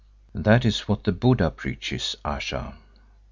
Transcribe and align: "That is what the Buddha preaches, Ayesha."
"That 0.33 0.65
is 0.65 0.87
what 0.87 1.03
the 1.03 1.11
Buddha 1.11 1.51
preaches, 1.51 2.15
Ayesha." 2.25 2.73